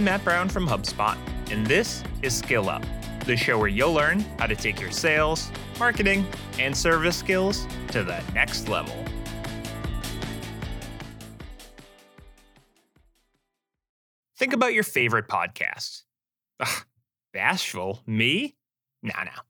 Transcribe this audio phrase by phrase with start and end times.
[0.00, 1.18] I'm Matt Brown from HubSpot,
[1.50, 2.82] and this is Skill Up,
[3.26, 6.26] the show where you'll learn how to take your sales, marketing,
[6.58, 8.94] and service skills to the next level.
[14.38, 16.04] Think about your favorite podcast.
[16.60, 16.86] Ugh,
[17.34, 18.00] bashful?
[18.06, 18.56] Me?
[19.02, 19.42] Nah, nah.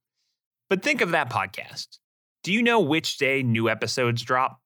[0.69, 1.99] But think of that podcast.
[2.43, 4.61] Do you know which day new episodes drop?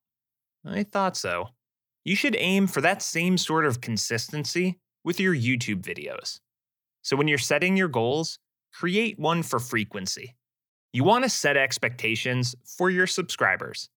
[0.64, 1.50] I thought so.
[2.06, 6.40] You should aim for that same sort of consistency with your YouTube videos.
[7.02, 8.38] So when you're setting your goals,
[8.72, 10.34] create one for frequency.
[10.92, 13.90] You want to set expectations for your subscribers.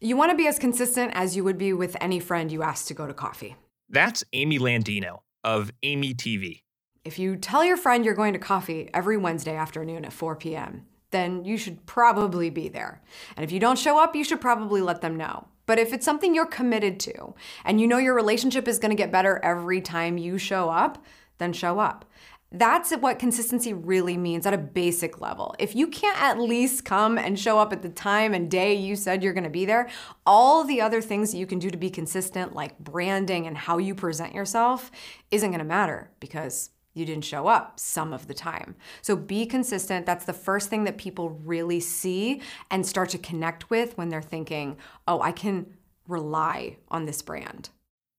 [0.00, 2.86] You want to be as consistent as you would be with any friend you ask
[2.86, 3.56] to go to coffee.
[3.88, 6.62] That's Amy Landino of Amy TV.
[7.04, 10.86] If you tell your friend you're going to coffee every Wednesday afternoon at 4 p.m.,
[11.10, 13.02] then you should probably be there.
[13.36, 15.48] And if you don't show up, you should probably let them know.
[15.68, 18.96] But if it's something you're committed to and you know your relationship is going to
[18.96, 21.04] get better every time you show up,
[21.36, 22.06] then show up.
[22.50, 25.54] That's what consistency really means at a basic level.
[25.58, 28.96] If you can't at least come and show up at the time and day you
[28.96, 29.90] said you're gonna be there,
[30.24, 33.76] all the other things that you can do to be consistent, like branding and how
[33.76, 34.90] you present yourself,
[35.30, 38.74] isn't gonna matter because you didn't show up some of the time.
[39.02, 40.06] So be consistent.
[40.06, 44.20] That's the first thing that people really see and start to connect with when they're
[44.22, 45.74] thinking, oh, I can
[46.06, 47.70] rely on this brand.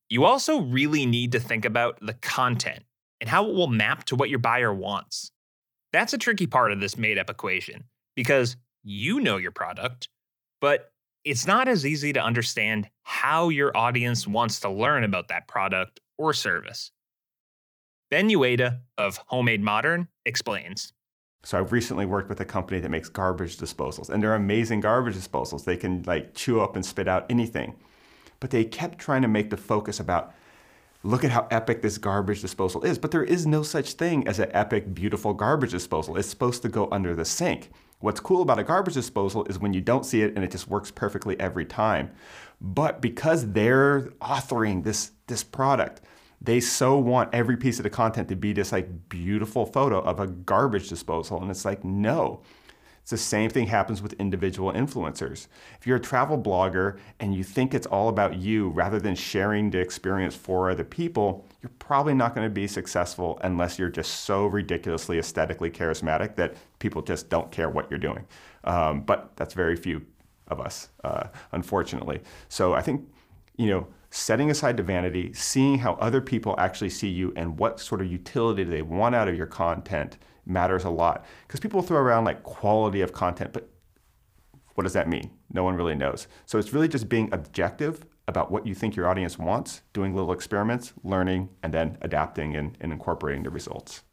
[0.10, 2.84] You also really need to think about the content
[3.22, 5.32] and how it will map to what your buyer wants.
[5.92, 7.84] That's a tricky part of this made up equation
[8.16, 10.08] because you know your product,
[10.62, 10.92] but
[11.26, 16.00] it's not as easy to understand how your audience wants to learn about that product
[16.18, 16.92] or service.
[18.10, 20.94] Ben Ueda of Homemade Modern explains.
[21.44, 25.16] So I've recently worked with a company that makes garbage disposals, and they're amazing garbage
[25.16, 25.64] disposals.
[25.64, 27.76] They can like chew up and spit out anything.
[28.40, 30.34] But they kept trying to make the focus about
[31.04, 32.98] look at how epic this garbage disposal is.
[32.98, 36.18] But there is no such thing as an epic, beautiful garbage disposal.
[36.18, 37.70] It's supposed to go under the sink.
[38.00, 40.68] What's cool about a garbage disposal is when you don't see it and it just
[40.68, 42.10] works perfectly every time.
[42.60, 46.02] But because they're authoring this, this product,
[46.42, 50.20] they so want every piece of the content to be this like beautiful photo of
[50.20, 51.42] a garbage disposal.
[51.42, 52.42] And it's like, no.
[53.02, 55.48] It's the same thing happens with individual influencers.
[55.80, 59.72] If you're a travel blogger and you think it's all about you rather than sharing
[59.72, 64.26] the experience for other people, you're probably not going to be successful unless you're just
[64.26, 68.26] so ridiculously aesthetically charismatic that people just don't care what you're doing.
[68.64, 70.06] Um, but that's very few
[70.48, 72.22] of us, uh, unfortunately.
[72.48, 73.10] So I think,
[73.58, 77.80] you know, setting aside the vanity, seeing how other people actually see you and what
[77.80, 81.26] sort of utility they want out of your content matters a lot.
[81.48, 83.70] Because people throw around like quality of content, but
[84.76, 85.30] what does that mean?
[85.52, 86.28] No one really knows.
[86.46, 90.32] So it's really just being objective about what you think your audience wants, doing little
[90.32, 94.04] experiments, learning, and then adapting and, and incorporating the results.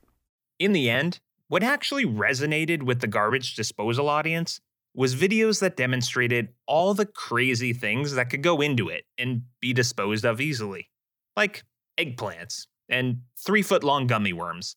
[0.59, 4.61] In the end, what actually resonated with the garbage disposal audience
[4.97, 9.75] was videos that demonstrated all the crazy things that could go into it and be
[9.75, 10.89] disposed of easily,
[11.37, 11.65] like
[11.99, 14.75] eggplants and three foot long gummy worms.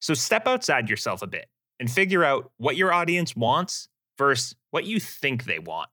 [0.00, 1.46] So step outside yourself a bit
[1.80, 5.90] and figure out what your audience wants versus what you think they want.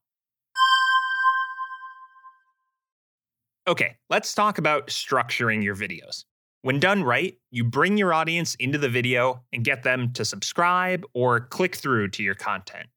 [3.68, 6.24] Okay, let's talk about structuring your videos.
[6.62, 11.04] When done right, you bring your audience into the video and get them to subscribe
[11.14, 12.88] or click through to your content.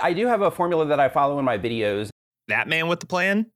[0.00, 2.10] I do have a formula that I follow in my videos.
[2.48, 3.46] That man with the plan?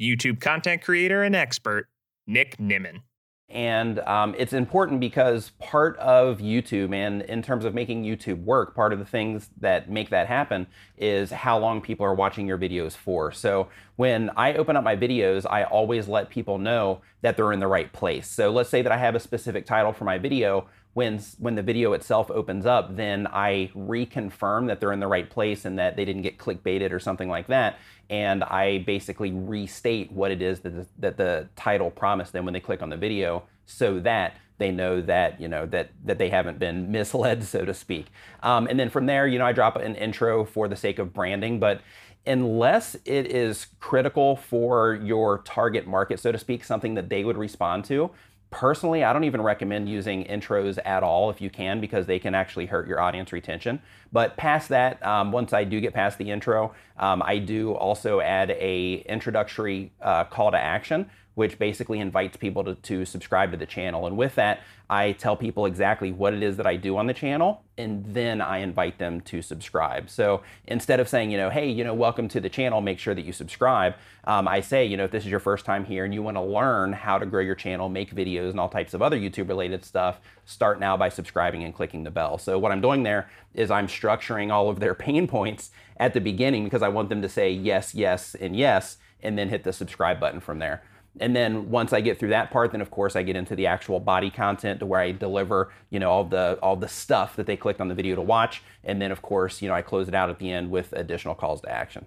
[0.00, 1.88] YouTube content creator and expert,
[2.26, 3.00] Nick Nimmin.
[3.48, 8.74] And um, it's important because part of YouTube, and in terms of making YouTube work,
[8.74, 10.66] part of the things that make that happen
[10.98, 13.30] is how long people are watching your videos for.
[13.30, 17.60] So when I open up my videos, I always let people know that they're in
[17.60, 18.28] the right place.
[18.28, 21.62] So let's say that I have a specific title for my video when when the
[21.62, 25.94] video itself opens up, then I reconfirm that they're in the right place and that
[25.94, 27.76] they didn't get clickbaited or something like that.
[28.08, 32.54] And I basically restate what it is that the, that the title promised them when
[32.54, 36.30] they click on the video, so that they know that you know that that they
[36.30, 38.06] haven't been misled, so to speak.
[38.42, 41.12] Um, and then from there, you know, I drop an intro for the sake of
[41.12, 41.82] branding, but
[42.26, 47.36] unless it is critical for your target market, so to speak, something that they would
[47.36, 48.10] respond to,
[48.56, 52.34] Personally, I don't even recommend using intros at all if you can because they can
[52.34, 53.82] actually hurt your audience retention.
[54.16, 58.20] But past that, um, once I do get past the intro, um, I do also
[58.20, 63.58] add a introductory uh, call to action which basically invites people to, to subscribe to
[63.58, 64.06] the channel.
[64.06, 67.12] And with that, I tell people exactly what it is that I do on the
[67.12, 70.08] channel, and then I invite them to subscribe.
[70.08, 73.14] So instead of saying, you know, hey, you know, welcome to the channel, make sure
[73.14, 76.06] that you subscribe, um, I say, you know, if this is your first time here
[76.06, 78.94] and you want to learn how to grow your channel, make videos, and all types
[78.94, 82.38] of other YouTube related stuff, start now by subscribing and clicking the bell.
[82.38, 86.20] So what I'm doing there is I'm structuring all of their pain points at the
[86.20, 89.72] beginning because I want them to say yes, yes, and yes, and then hit the
[89.72, 90.82] subscribe button from there.
[91.18, 93.66] And then once I get through that part, then of course I get into the
[93.66, 97.46] actual body content to where I deliver, you know, all the all the stuff that
[97.46, 98.62] they clicked on the video to watch.
[98.84, 101.34] And then of course, you know, I close it out at the end with additional
[101.34, 102.06] calls to action.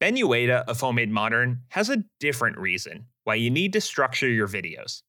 [0.00, 4.48] Ben Ueda of Homemade Modern has a different reason why you need to structure your
[4.48, 5.02] videos,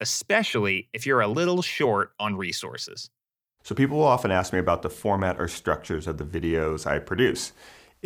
[0.00, 3.10] especially if you're a little short on resources.
[3.66, 7.00] So people will often ask me about the format or structures of the videos I
[7.00, 7.52] produce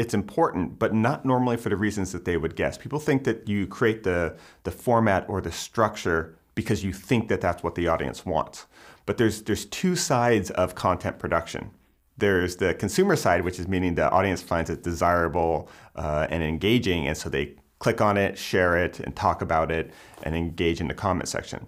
[0.00, 2.78] it's important, but not normally for the reasons that they would guess.
[2.78, 7.42] People think that you create the, the format or the structure because you think that
[7.42, 8.66] that's what the audience wants.
[9.04, 11.70] But there's, there's two sides of content production.
[12.16, 17.06] There's the consumer side, which is meaning the audience finds it desirable uh, and engaging,
[17.06, 19.90] and so they click on it, share it, and talk about it,
[20.22, 21.66] and engage in the comment section.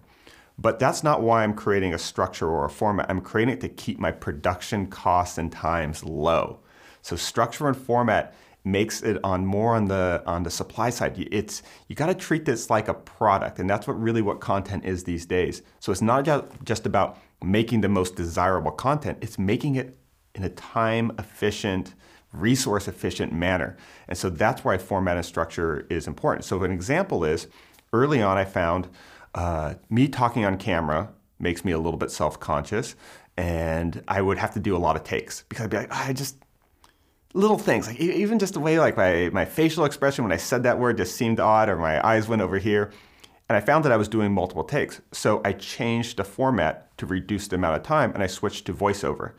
[0.62, 3.10] But that's not why I'm creating a structure or a format.
[3.10, 6.60] I'm creating it to keep my production costs and times low.
[7.02, 8.32] So structure and format
[8.64, 11.18] makes it on more on the on the supply side.
[11.32, 14.84] It's you got to treat this like a product, and that's what really what content
[14.84, 15.62] is these days.
[15.80, 16.24] So it's not
[16.64, 19.98] just about making the most desirable content; it's making it
[20.36, 21.94] in a time efficient,
[22.32, 23.76] resource efficient manner.
[24.06, 26.44] And so that's why format and structure is important.
[26.44, 27.48] So an example is
[27.92, 28.88] early on, I found
[29.34, 32.94] uh, me talking on camera makes me a little bit self conscious,
[33.36, 36.04] and I would have to do a lot of takes because I'd be like, oh,
[36.08, 36.36] I just
[37.34, 40.62] little things, like even just the way like my, my facial expression when I said
[40.64, 42.90] that word just seemed odd or my eyes went over here.
[43.48, 45.00] And I found that I was doing multiple takes.
[45.12, 48.74] So I changed the format to reduce the amount of time and I switched to
[48.74, 49.32] voiceover.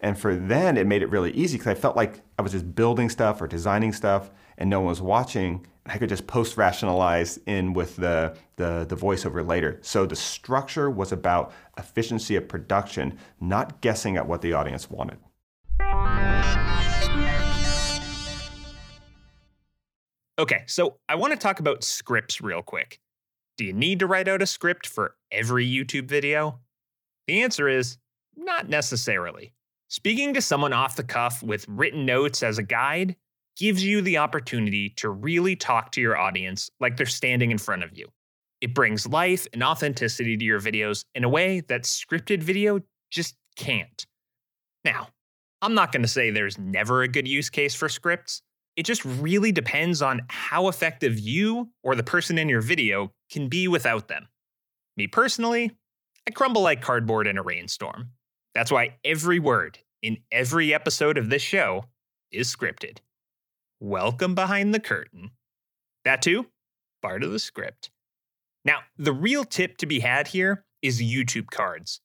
[0.00, 2.74] And for then, it made it really easy because I felt like I was just
[2.74, 5.66] building stuff or designing stuff and no one was watching.
[5.92, 9.80] I could just post rationalize in with the, the, the voiceover later.
[9.82, 15.18] So the structure was about efficiency of production, not guessing at what the audience wanted.
[20.38, 23.00] Okay, so I want to talk about scripts real quick.
[23.58, 26.60] Do you need to write out a script for every YouTube video?
[27.26, 27.98] The answer is
[28.36, 29.54] not necessarily.
[29.88, 33.16] Speaking to someone off the cuff with written notes as a guide
[33.60, 37.84] gives you the opportunity to really talk to your audience like they're standing in front
[37.84, 38.08] of you.
[38.62, 42.80] It brings life and authenticity to your videos in a way that scripted video
[43.10, 44.06] just can't.
[44.82, 45.08] Now,
[45.60, 48.40] I'm not going to say there's never a good use case for scripts,
[48.76, 53.48] it just really depends on how effective you or the person in your video can
[53.48, 54.26] be without them.
[54.96, 55.70] Me personally,
[56.26, 58.12] I crumble like cardboard in a rainstorm.
[58.54, 61.84] That's why every word in every episode of this show
[62.32, 62.98] is scripted.
[63.82, 65.30] Welcome behind the curtain.
[66.04, 66.44] That too,
[67.00, 67.90] part of the script.
[68.62, 72.02] Now, the real tip to be had here is YouTube cards.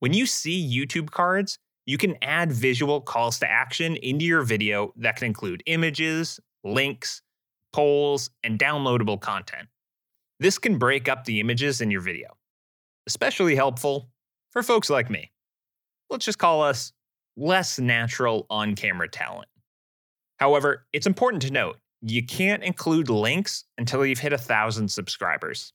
[0.00, 4.92] When you see YouTube cards, you can add visual calls to action into your video
[4.96, 7.22] that can include images, links,
[7.72, 9.68] polls, and downloadable content.
[10.40, 12.36] This can break up the images in your video,
[13.06, 14.10] especially helpful
[14.50, 15.32] for folks like me.
[16.10, 16.92] Let's just call us
[17.34, 19.48] less natural on camera talent.
[20.38, 25.72] However, it's important to note you can't include links until you've hit a thousand subscribers.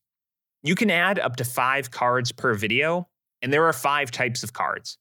[0.62, 3.08] You can add up to five cards per video,
[3.42, 4.98] and there are five types of cards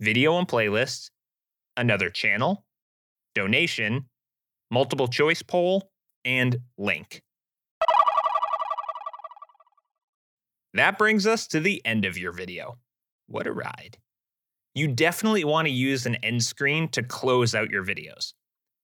[0.00, 1.10] video and playlist,
[1.76, 2.64] another channel,
[3.34, 4.06] donation,
[4.70, 5.90] multiple choice poll,
[6.24, 7.22] and link.
[10.74, 12.76] That brings us to the end of your video.
[13.28, 13.96] What a ride.
[14.74, 18.34] You definitely want to use an end screen to close out your videos.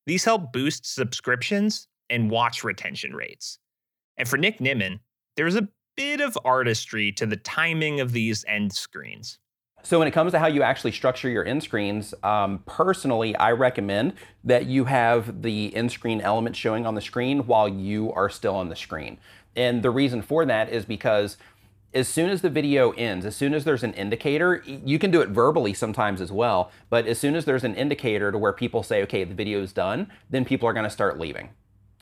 [0.05, 3.59] These help boost subscriptions and watch retention rates.
[4.17, 4.99] And for Nick Nimmin,
[5.37, 9.39] there's a bit of artistry to the timing of these end screens.
[9.85, 13.51] So when it comes to how you actually structure your end screens, um, personally, I
[13.51, 14.13] recommend
[14.45, 18.55] that you have the end screen element showing on the screen while you are still
[18.55, 19.17] on the screen.
[19.55, 21.37] And the reason for that is because
[21.93, 25.21] as soon as the video ends, as soon as there's an indicator, you can do
[25.21, 28.83] it verbally sometimes as well, but as soon as there's an indicator to where people
[28.83, 31.49] say, okay, the video is done, then people are gonna start leaving.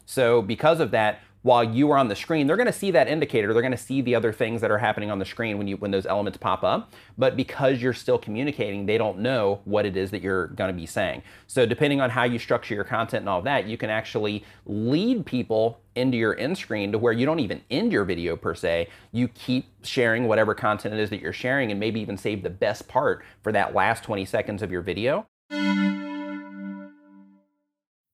[0.05, 3.07] So because of that, while you are on the screen, they're going to see that
[3.07, 3.53] indicator.
[3.53, 5.77] They're going to see the other things that are happening on the screen when you
[5.77, 6.91] when those elements pop up.
[7.17, 10.77] But because you're still communicating, they don't know what it is that you're going to
[10.77, 11.23] be saying.
[11.47, 15.25] So depending on how you structure your content and all that, you can actually lead
[15.25, 18.87] people into your end screen to where you don't even end your video per se.
[19.11, 22.49] You keep sharing whatever content it is that you're sharing and maybe even save the
[22.49, 25.25] best part for that last 20 seconds of your video.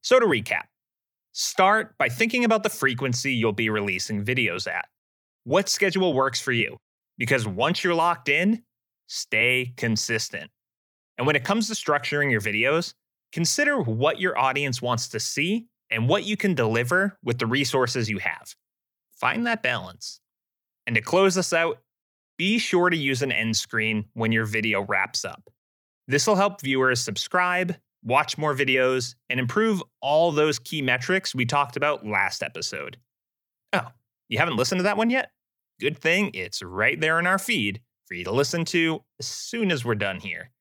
[0.02, 0.64] So to recap,
[1.40, 4.88] Start by thinking about the frequency you'll be releasing videos at.
[5.44, 6.78] What schedule works for you?
[7.20, 8.64] Because once you're locked in,
[9.06, 10.50] stay consistent.
[11.16, 12.96] And when it comes to structuring your videos,
[13.32, 18.10] consider what your audience wants to see and what you can deliver with the resources
[18.10, 18.56] you have.
[19.12, 20.20] Find that balance.
[20.88, 21.78] And to close us out,
[22.40, 25.44] be sure to use an end screen when your video wraps up.
[26.08, 27.76] This will help viewers subscribe
[28.08, 32.98] watch more videos, and improve all those key metrics we talked about last episode.
[33.74, 33.88] Oh,
[34.30, 35.32] you haven't listened to that one yet?
[35.80, 39.72] Good thing it's right there in our feed for you to listen to as soon
[39.72, 40.52] as we're done here.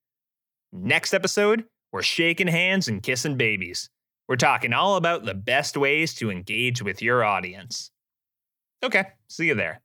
[0.73, 3.89] Next episode, we're shaking hands and kissing babies.
[4.29, 7.93] We're talking all about the best ways to engage with your audience.
[8.83, 9.81] Okay, see you there.